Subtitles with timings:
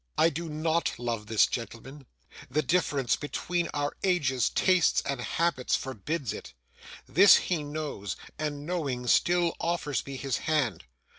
[0.17, 2.07] I do NOT love this gentleman.
[2.49, 6.55] The difference between our ages, tastes, and habits, forbids it.
[7.05, 10.85] This he knows, and knowing, still offers me his hand.